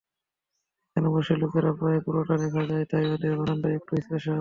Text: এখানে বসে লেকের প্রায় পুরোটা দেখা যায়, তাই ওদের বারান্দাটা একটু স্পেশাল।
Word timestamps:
এখানে 0.85 1.07
বসে 1.15 1.33
লেকের 1.41 1.65
প্রায় 1.79 1.99
পুরোটা 2.05 2.35
দেখা 2.43 2.61
যায়, 2.69 2.85
তাই 2.91 3.05
ওদের 3.13 3.33
বারান্দাটা 3.39 3.75
একটু 3.77 3.91
স্পেশাল। 4.05 4.37